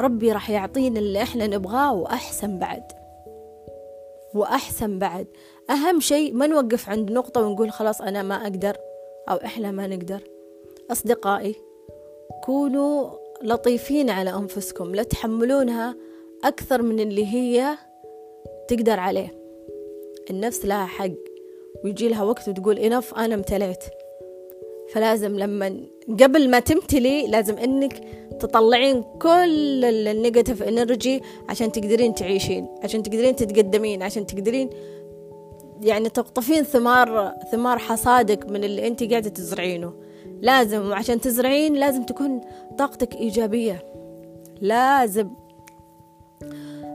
ربي 0.00 0.32
راح 0.32 0.50
يعطينا 0.50 0.98
اللي 0.98 1.22
إحنا 1.22 1.46
نبغاه 1.46 1.94
وأحسن 1.94 2.58
بعد. 2.58 2.82
وأحسن 4.34 4.98
بعد. 4.98 5.26
أهم 5.70 6.00
شيء 6.00 6.32
ما 6.32 6.46
نوقف 6.46 6.88
عند 6.88 7.12
نقطة 7.12 7.42
ونقول 7.42 7.70
خلاص 7.70 8.00
أنا 8.00 8.22
ما 8.22 8.34
أقدر 8.34 8.76
أو 9.28 9.36
إحنا 9.36 9.70
ما 9.70 9.86
نقدر. 9.86 10.20
أصدقائي 10.90 11.54
كونوا 12.44 13.10
لطيفين 13.42 14.10
على 14.10 14.30
أنفسكم 14.30 14.94
لا 14.94 15.02
تحملونها 15.02 15.96
أكثر 16.44 16.82
من 16.82 17.00
اللي 17.00 17.26
هي 17.26 17.78
تقدر 18.68 19.00
عليه. 19.00 19.34
النفس 20.30 20.64
لها 20.64 20.86
حق 20.86 21.10
ويجي 21.84 22.08
لها 22.08 22.22
وقت 22.22 22.48
وتقول 22.48 22.78
إنف 22.78 23.14
أنا 23.14 23.34
امتليت. 23.34 23.84
فلازم 24.92 25.38
لما 25.38 25.80
قبل 26.20 26.50
ما 26.50 26.60
تمتلي 26.60 27.26
لازم 27.26 27.58
إنك 27.58 28.00
تطلعين 28.40 29.02
كل 29.02 29.84
ال 29.84 29.93
negative 29.93 30.62
energy 30.62 31.22
عشان 31.48 31.72
تقدرين 31.72 32.14
تعيشين 32.14 32.68
عشان 32.82 33.02
تقدرين 33.02 33.36
تتقدمين 33.36 34.02
عشان 34.02 34.26
تقدرين 34.26 34.70
يعني 35.80 36.08
تقطفين 36.08 36.62
ثمار 36.62 37.34
ثمار 37.52 37.78
حصادك 37.78 38.50
من 38.50 38.64
اللي 38.64 38.86
انت 38.86 39.02
قاعدة 39.02 39.28
تزرعينه. 39.28 39.92
لازم 40.40 40.88
وعشان 40.88 41.20
تزرعين 41.20 41.74
لازم 41.74 42.02
تكون 42.02 42.40
طاقتك 42.78 43.14
إيجابية. 43.14 43.84
لازم. 44.60 45.30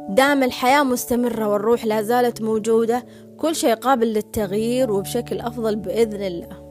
دام 0.10 0.43
الحياة 0.43 0.84
مستمرة 0.84 1.48
والروح 1.48 1.86
لا 1.86 2.01
زالت 2.01 2.41
موجودة 2.41 3.05
كل 3.38 3.55
شيء 3.55 3.74
قابل 3.74 4.08
للتغيير 4.08 4.91
وبشكل 4.91 5.39
أفضل 5.39 5.75
بإذن 5.75 6.24
الله. 6.24 6.69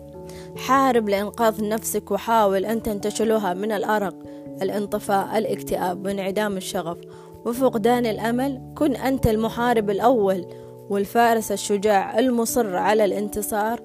حارب 0.57 1.09
لإنقاذ 1.09 1.69
نفسك 1.69 2.11
وحاول 2.11 2.65
أن 2.65 2.83
تنتشلها 2.83 3.55
من 3.55 3.73
الأرق. 3.73 4.15
الانطفاء 4.63 5.39
الاكتئاب 5.39 6.07
وانعدام 6.07 6.57
الشغف. 6.57 6.99
وفقدان 7.47 8.07
الأمل 8.07 8.73
كن 8.77 8.97
أنت 8.97 9.27
المحارب 9.27 9.91
الأول 9.91 10.47
والفارس 10.91 11.53
الشجاع 11.53 12.19
المصر 12.19 12.77
على 12.77 13.05
الانتصار 13.05 13.81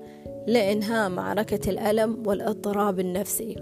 لإنهاء 0.47 1.09
معركة 1.09 1.69
الألم 1.69 2.23
والإضطراب 2.25 2.99
النفسي. 2.99 3.55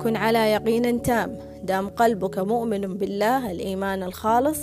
كن 0.00 0.16
على 0.16 0.52
يقين 0.52 1.02
تام 1.02 1.38
دام 1.62 1.88
قلبك 1.88 2.38
مؤمن 2.38 2.80
بالله 2.80 3.50
الإيمان 3.50 4.02
الخالص 4.02 4.58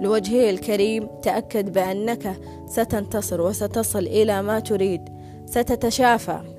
لوجهه 0.00 0.50
الكريم 0.50 1.08
تأكد 1.22 1.72
بأنك 1.72 2.36
ستنتصر 2.66 3.40
وستصل 3.40 3.98
إلى 3.98 4.42
ما 4.42 4.60
تريد. 4.60 5.08
ستتشافى. 5.46 6.51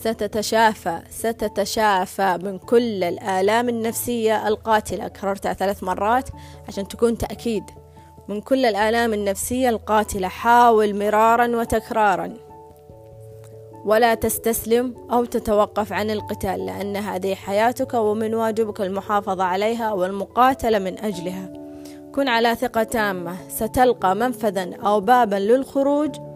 ستتشافى 0.00 0.98
ستتشافى 1.10 2.38
من 2.42 2.58
كل 2.58 3.04
الآلام 3.04 3.68
النفسية 3.68 4.48
القاتلة. 4.48 5.08
كررتها 5.08 5.52
ثلاث 5.52 5.82
مرات 5.82 6.28
عشان 6.68 6.88
تكون 6.88 7.18
تأكيد. 7.18 7.64
من 8.28 8.40
كل 8.40 8.64
الآلام 8.64 9.14
النفسية 9.14 9.68
القاتلة 9.68 10.28
حاول 10.28 10.98
مرارا 10.98 11.56
وتكرارا. 11.56 12.34
ولا 13.84 14.14
تستسلم 14.14 14.94
أو 15.12 15.24
تتوقف 15.24 15.92
عن 15.92 16.10
القتال 16.10 16.66
لأن 16.66 16.96
هذه 16.96 17.34
حياتك 17.34 17.94
ومن 17.94 18.34
واجبك 18.34 18.80
المحافظة 18.80 19.44
عليها 19.44 19.92
والمقاتلة 19.92 20.78
من 20.78 20.98
أجلها. 20.98 21.52
كن 22.14 22.28
على 22.28 22.54
ثقة 22.54 22.82
تامة. 22.82 23.36
ستلقى 23.48 24.16
منفذا 24.16 24.76
أو 24.76 25.00
بابا 25.00 25.36
للخروج 25.36 26.27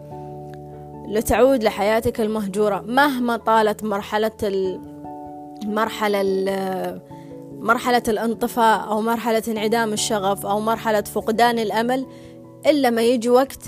لتعود 1.13 1.63
لحياتك 1.63 2.21
المهجورة. 2.21 2.81
مهما 2.87 3.37
طالت 3.37 3.83
مرحلة 3.83 4.31
المرحلة 5.63 6.21
مرحلة 7.59 8.03
الانطفاء 8.07 8.87
أو 8.87 9.01
مرحلة 9.01 9.43
انعدام 9.47 9.93
الشغف 9.93 10.45
أو 10.45 10.59
مرحلة 10.59 11.01
فقدان 11.01 11.59
الأمل 11.59 12.05
إلا 12.65 12.89
ما 12.89 13.01
يجي 13.01 13.29
وقت 13.29 13.63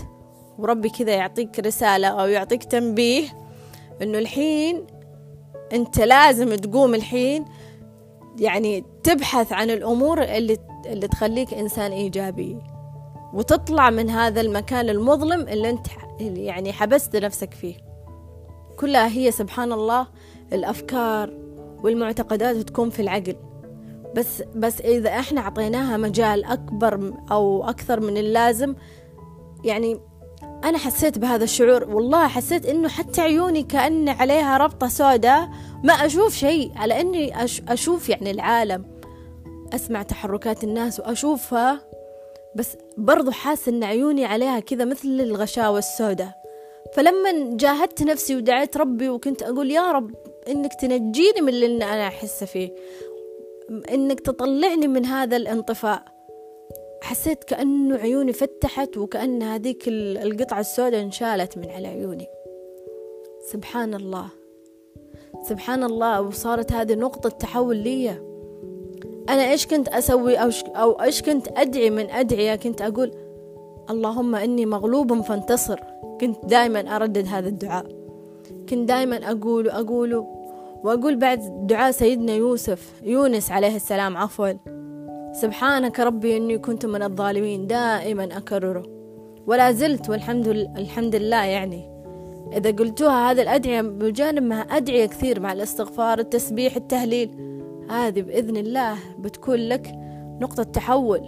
وربي 0.57 0.89
كذا 0.89 1.13
يعطيك 1.13 1.59
رسالة 1.59 2.07
أو 2.07 2.27
يعطيك 2.27 2.63
تنبيه 2.63 3.23
إنه 4.01 4.17
الحين 4.17 4.87
أنت 5.73 5.99
لازم 5.99 6.55
تقوم 6.55 6.95
الحين 6.95 7.45
يعني 8.39 8.83
تبحث 9.03 9.53
عن 9.53 9.69
الأمور 9.69 10.23
اللي 10.23 10.57
اللي 10.85 11.07
تخليك 11.07 11.53
إنسان 11.53 11.91
إيجابي. 11.91 12.57
وتطلع 13.35 13.89
من 13.89 14.09
هذا 14.09 14.41
المكان 14.41 14.89
المظلم 14.89 15.41
اللي 15.41 15.69
أنت 15.69 15.87
يعني 16.19 16.73
حبست 16.73 17.15
نفسك 17.15 17.53
فيه. 17.53 17.75
كلها 18.79 19.07
هي 19.07 19.31
سبحان 19.31 19.71
الله 19.71 20.07
الأفكار 20.53 21.33
والمعتقدات 21.83 22.55
تكون 22.55 22.89
في 22.89 23.01
العقل. 23.01 23.35
بس 24.15 24.43
بس 24.55 24.81
إذا 24.81 25.09
إحنا 25.09 25.41
أعطيناها 25.41 25.97
مجال 25.97 26.45
أكبر 26.45 27.13
أو 27.31 27.69
أكثر 27.69 27.99
من 27.99 28.17
اللازم 28.17 28.75
يعني 29.63 29.99
أنا 30.63 30.77
حسيت 30.77 31.17
بهذا 31.17 31.43
الشعور. 31.43 31.83
والله 31.95 32.27
حسيت 32.27 32.65
إنه 32.65 32.89
حتى 32.89 33.21
عيوني 33.21 33.63
كأن 33.63 34.09
عليها 34.09 34.57
ربطة 34.57 34.87
سوداء 34.87 35.49
ما 35.83 35.93
أشوف 35.93 36.33
شيء 36.33 36.71
على 36.75 37.01
إني 37.01 37.43
أشوف 37.67 38.09
يعني 38.09 38.31
العالم. 38.31 38.85
أسمع 39.73 40.03
تحركات 40.03 40.63
الناس 40.63 40.99
وأشوفها 40.99 41.94
بس 42.55 42.77
برضو 42.97 43.31
حاسة 43.31 43.69
إن 43.69 43.83
عيوني 43.83 44.25
عليها 44.25 44.59
كذا 44.59 44.85
مثل 44.85 45.07
الغشاوة 45.07 45.79
السوداء. 45.79 46.45
فلما 46.93 47.57
جاهدت 47.57 48.03
نفسي 48.03 48.35
ودعيت 48.35 48.77
ربي 48.77 49.09
وكنت 49.09 49.43
أقول 49.43 49.71
يا 49.71 49.91
رب 49.91 50.15
إنك 50.47 50.73
تنجيني 50.73 51.41
من 51.41 51.49
اللي 51.49 51.65
أنا 51.75 52.07
أحس 52.07 52.43
فيه. 52.43 52.75
إنك 53.91 54.19
تطلعني 54.19 54.87
من 54.87 55.05
هذا 55.05 55.37
الانطفاء. 55.37 56.05
حسيت 57.03 57.43
كأنه 57.43 57.97
عيوني 57.97 58.33
فتحت 58.33 58.97
وكأن 58.97 59.43
هذيك 59.43 59.83
القطعة 59.87 60.59
السوداء 60.59 61.01
انشالت 61.01 61.57
من 61.57 61.69
على 61.69 61.87
عيوني. 61.87 62.27
سبحان 63.51 63.93
الله. 63.93 64.27
سبحان 65.49 65.83
الله 65.83 66.21
وصارت 66.21 66.71
هذه 66.71 66.93
نقطة 66.93 67.29
تحول 67.29 67.77
لي 67.77 68.24
أنا 69.29 69.51
إيش 69.51 69.67
كنت 69.67 69.87
أسوي 69.87 70.37
أو, 70.37 71.01
إيش 71.01 71.21
كنت 71.21 71.47
أدعي 71.57 71.89
من 71.89 72.09
أدعية؟ 72.09 72.55
كنت 72.55 72.81
أقول 72.81 73.11
اللهم 73.89 74.35
إني 74.35 74.65
مغلوب 74.65 75.21
فانتصر. 75.21 75.79
كنت 76.21 76.45
دائما 76.45 76.95
أردد 76.95 77.27
هذا 77.27 77.47
الدعاء. 77.47 77.85
كنت 78.69 78.89
دائما 78.89 79.31
أقول 79.31 79.67
وأقول 79.67 80.25
وأقول 80.83 81.15
بعد 81.15 81.67
دعاء 81.67 81.91
سيدنا 81.91 82.33
يوسف 82.33 82.91
يونس 83.03 83.51
عليه 83.51 83.75
السلام 83.75 84.17
عفوا. 84.17 84.51
سبحانك 85.41 85.99
ربي 85.99 86.37
إني 86.37 86.57
كنت 86.57 86.85
من 86.85 87.03
الظالمين 87.03 87.67
دائما 87.67 88.23
أكرره. 88.23 88.83
ولا 89.47 89.71
زلت 89.71 90.09
والحمد 90.09 90.47
الحمد 90.77 91.15
لله 91.15 91.43
يعني. 91.43 91.95
إذا 92.57 92.71
قلتوها 92.71 93.31
هذه 93.31 93.41
الأدعية 93.41 93.81
بجانب 93.81 94.43
مع 94.43 94.77
أدعية 94.77 95.05
كثير 95.05 95.39
مع 95.39 95.53
الاستغفار 95.53 96.19
التسبيح 96.19 96.75
التهليل 96.75 97.31
هذه 97.89 98.21
بإذن 98.21 98.57
الله 98.57 98.97
بتكون 99.19 99.55
لك 99.59 99.91
نقطة 100.41 100.63
تحول. 100.63 101.21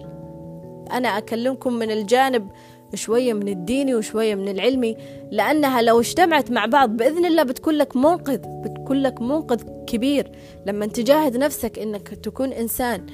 أنا 0.91 1.17
أكلمكم 1.17 1.73
من 1.73 1.91
الجانب 1.91 2.47
شوية 2.93 3.33
من 3.33 3.47
الديني 3.47 3.95
وشوية 3.95 4.35
من 4.35 4.47
العلمي 4.47 4.97
لأنها 5.31 5.81
لو 5.81 5.99
اجتمعت 5.99 6.51
مع 6.51 6.65
بعض 6.65 6.89
بإذن 6.89 7.25
الله 7.25 7.43
بتكون 7.43 7.73
لك 7.73 7.95
منقذ 7.95 8.37
بتكون 8.37 8.97
لك 8.97 9.21
منقذ 9.21 9.61
كبير. 9.87 10.31
لما 10.65 10.85
تجاهد 10.85 11.37
نفسك 11.37 11.79
إنك 11.79 12.07
تكون 12.07 12.53
إنسان 12.53 13.05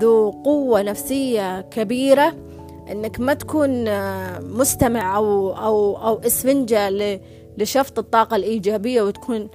ذو 0.00 0.30
قوة 0.30 0.82
نفسية 0.82 1.60
كبيرة 1.60 2.36
إنك 2.90 3.20
ما 3.20 3.34
تكون 3.34 3.84
مستمع 4.58 5.16
أو 5.16 5.52
أو 5.52 5.96
أو 5.96 6.20
إسفنجة 6.26 6.90
لشفط 7.58 7.98
الطاقة 7.98 8.36
الإيجابية 8.36 9.02
وتكون 9.02 9.48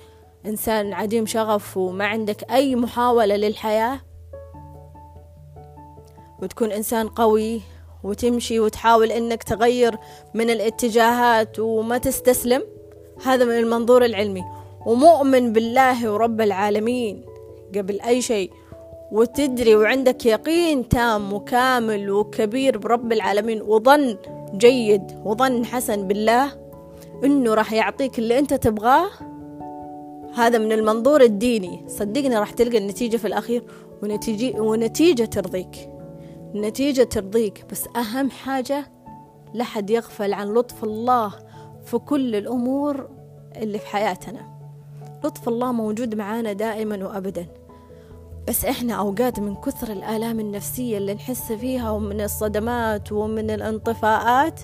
إنسان 0.48 0.94
عديم 0.94 1.26
شغف 1.26 1.78
وما 1.78 2.06
عندك 2.06 2.52
أي 2.52 2.76
محاولة 2.76 3.36
للحياة 3.36 4.00
وتكون 6.42 6.72
إنسان 6.72 7.08
قوي 7.08 7.62
وتمشي 8.04 8.60
وتحاول 8.60 9.12
إنك 9.12 9.44
تغير 9.44 9.98
من 10.34 10.50
الاتجاهات 10.50 11.60
وما 11.60 11.98
تستسلم 11.98 12.64
هذا 13.26 13.46
من 13.46 13.58
المنظور 13.58 14.06
العلمي. 14.06 14.44
ومؤمن 14.86 15.54
بالله 15.54 16.12
ورب 16.12 16.42
العالمين 16.42 17.26
قبل 17.76 18.02
أي 18.02 18.22
شيء 18.22 18.52
وتدري 19.12 19.76
وعندك 19.76 20.26
يقين 20.26 20.90
تام 20.90 21.34
وكامل 21.34 22.12
وكبير 22.12 22.78
برب 22.78 23.12
العالمين 23.12 23.62
وظن 23.62 24.18
جيد 24.58 25.22
وظن 25.26 25.66
حسن 25.66 26.08
بالله 26.08 26.52
إنه 27.24 27.54
راح 27.54 27.74
يعطيك 27.74 28.20
اللي 28.20 28.40
أنت 28.40 28.54
تبغاه. 28.54 29.10
هذا 30.36 30.58
من 30.58 30.72
المنظور 30.72 31.22
الديني. 31.22 31.84
صدقني 31.88 32.38
راح 32.38 32.52
تلقى 32.52 32.78
النتيجة 32.78 33.18
في 33.18 33.28
الأخير 33.28 33.64
ونتيجة, 34.04 34.62
ونتيجة 34.62 35.24
ترضيك. 35.24 35.90
النتيجة 36.56 37.04
ترضيك 37.04 37.66
بس 37.72 37.88
أهم 37.96 38.30
حاجة 38.30 38.92
لا 39.54 39.64
حد 39.64 39.90
يغفل 39.90 40.34
عن 40.34 40.54
لطف 40.54 40.84
الله 40.84 41.34
في 41.86 41.98
كل 41.98 42.36
الأمور 42.36 43.10
اللي 43.56 43.80
في 43.80 43.88
حياتنا. 43.88 44.56
لطف 45.24 45.48
الله 45.48 45.72
موجود 45.72 46.16
معانا 46.16 46.54
دائما 46.54 47.06
وأبدا. 47.06 47.48
بس 48.48 48.66
إحنا 48.66 48.94
أوقات 48.94 49.40
من 49.40 49.56
كثر 49.56 49.92
الآلام 49.92 50.40
النفسية 50.40 50.98
اللي 50.98 51.14
نحس 51.14 51.52
فيها 51.52 51.92
ومن 51.92 52.22
الصدمات 52.22 53.12
ومن 53.12 53.50
الانطفاءات 53.50 54.60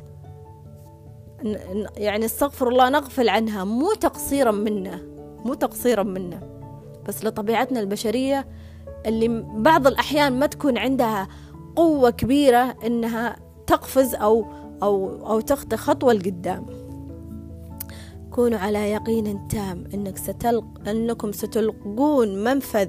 يعني 1.97 2.25
استغفر 2.25 2.67
الله 2.67 2.89
نغفل 2.89 3.29
عنها 3.29 3.63
مو 3.63 3.93
تقصيرا 3.93 4.51
منا. 4.51 5.10
مو 5.45 5.53
تقصيرا 5.53 6.03
منا 6.03 6.39
بس 7.07 7.25
لطبيعتنا 7.25 7.79
البشرية 7.79 8.47
اللي 9.05 9.45
بعض 9.55 9.87
الأحيان 9.87 10.39
ما 10.39 10.45
تكون 10.45 10.77
عندها 10.77 11.27
قوة 11.75 12.09
كبيرة 12.09 12.75
إنها 12.85 13.35
تقفز 13.67 14.15
أو 14.15 14.45
أو 14.83 15.27
أو 15.27 15.39
تخطي 15.39 15.77
خطوة 15.77 16.13
لقدام. 16.13 16.65
كونوا 18.31 18.59
على 18.59 18.91
يقين 18.91 19.47
تام 19.47 19.83
إنك 19.93 20.17
ستلق 20.17 20.65
أنكم 20.87 21.31
ستلقون 21.31 22.43
منفذ 22.43 22.87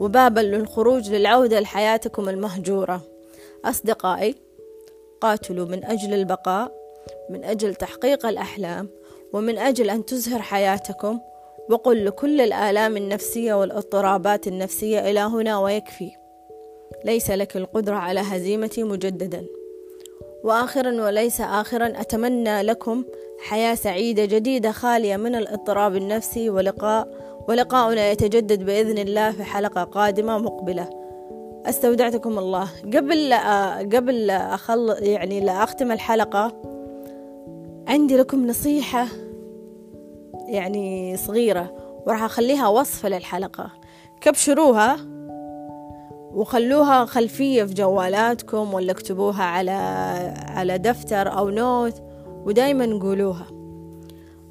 وبابا 0.00 0.40
للخروج 0.40 1.10
للعودة 1.10 1.60
لحياتكم 1.60 2.28
المهجورة. 2.28 3.00
أصدقائي 3.64 4.34
قاتلوا 5.20 5.66
من 5.66 5.84
أجل 5.84 6.14
البقاء 6.14 6.72
من 7.30 7.44
أجل 7.44 7.74
تحقيق 7.74 8.26
الأحلام 8.26 8.88
ومن 9.32 9.58
أجل 9.58 9.90
أن 9.90 10.04
تزهر 10.04 10.42
حياتكم 10.42 11.20
وقل 11.70 12.04
لكل 12.04 12.40
الآلام 12.40 12.96
النفسية 12.96 13.54
والأضطرابات 13.54 14.46
النفسية 14.46 15.10
إلى 15.10 15.20
هنا 15.20 15.58
ويكفي. 15.58 16.10
ليس 17.04 17.30
لك 17.30 17.56
القدرة 17.56 17.94
على 17.94 18.20
هزيمتي 18.20 18.82
مجددا. 18.82 19.46
وآخرا 20.44 21.04
وليس 21.04 21.40
آخرا 21.40 21.86
أتمنى 21.86 22.62
لكم 22.62 23.04
حياة 23.38 23.74
سعيدة 23.74 24.24
جديدة 24.24 24.72
خالية 24.72 25.16
من 25.16 25.34
الاضطراب 25.34 25.96
النفسي 25.96 26.50
ولقاء 26.50 27.08
ولقاؤنا 27.48 28.10
يتجدد 28.10 28.62
بإذن 28.62 28.98
الله 28.98 29.30
في 29.30 29.44
حلقة 29.44 29.84
قادمة 29.84 30.38
مقبلة. 30.38 30.90
استودعتكم 31.66 32.38
الله. 32.38 32.68
قبل 32.84 33.34
قبل 33.96 34.30
أخل 34.30 34.96
يعني 35.00 35.40
لا 35.40 35.64
أختم 35.64 35.92
الحلقة 35.92 36.62
عندي 37.88 38.16
لكم 38.16 38.46
نصيحة 38.46 39.06
يعني 40.52 41.16
صغيرة 41.16 41.74
وراح 42.06 42.22
أخليها 42.22 42.68
وصفة 42.68 43.08
للحلقة. 43.08 43.70
كبشروها 44.20 44.96
وخلوها 46.34 47.04
خلفية 47.04 47.64
في 47.64 47.74
جوالاتكم 47.74 48.74
ولا 48.74 48.92
اكتبوها 48.92 49.44
على 49.44 49.70
على 50.46 50.78
دفتر 50.78 51.38
أو 51.38 51.50
نوت 51.50 52.02
ودايما 52.46 52.98
قولوها. 53.02 53.46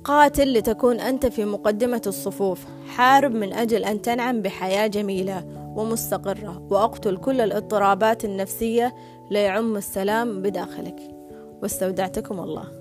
قاتل 0.04 0.54
لتكون 0.54 1.00
أنت 1.00 1.26
في 1.26 1.46
مقدمة 1.46 2.02
الصفوف 2.08 2.66
حارب 2.88 3.32
من 3.32 3.54
أجل 3.54 3.84
أن 3.84 4.02
تنعم 4.02 4.42
بحياة 4.42 4.88
جميلة 4.88 5.46
ومستقرة 5.76 6.68
وأقتل 6.70 7.18
كل 7.18 7.42
الاضطرابات 7.42 8.26
النفسية 8.26 8.96
ليعم 9.32 9.78
السلام 9.78 10.42
بداخلك. 10.42 11.00
واستودعتكم 11.62 12.40
الله. 12.40 12.81